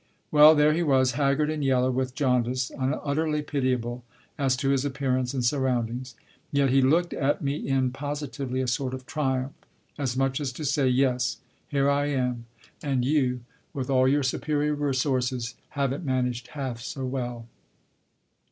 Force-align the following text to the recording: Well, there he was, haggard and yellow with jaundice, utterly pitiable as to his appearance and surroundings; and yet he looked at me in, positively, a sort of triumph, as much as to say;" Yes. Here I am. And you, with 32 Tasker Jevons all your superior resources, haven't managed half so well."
Well, 0.31 0.55
there 0.55 0.73
he 0.73 0.81
was, 0.81 1.11
haggard 1.11 1.51
and 1.51 1.63
yellow 1.63 1.91
with 1.91 2.15
jaundice, 2.15 2.71
utterly 2.75 3.43
pitiable 3.43 4.03
as 4.35 4.57
to 4.57 4.69
his 4.69 4.83
appearance 4.83 5.31
and 5.35 5.45
surroundings; 5.45 6.15
and 6.49 6.57
yet 6.57 6.69
he 6.71 6.81
looked 6.81 7.13
at 7.13 7.43
me 7.43 7.57
in, 7.67 7.91
positively, 7.91 8.61
a 8.61 8.67
sort 8.67 8.95
of 8.95 9.05
triumph, 9.05 9.53
as 9.99 10.17
much 10.17 10.39
as 10.41 10.51
to 10.53 10.65
say;" 10.65 10.87
Yes. 10.89 11.37
Here 11.67 11.87
I 11.87 12.07
am. 12.07 12.47
And 12.81 13.05
you, 13.05 13.41
with 13.75 13.89
32 13.89 13.89
Tasker 13.89 13.89
Jevons 13.89 13.89
all 13.91 14.07
your 14.07 14.23
superior 14.23 14.73
resources, 14.73 15.55
haven't 15.77 16.03
managed 16.03 16.47
half 16.47 16.81
so 16.81 17.05
well." 17.05 17.45